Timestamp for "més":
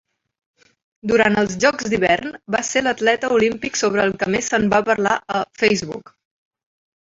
4.37-4.51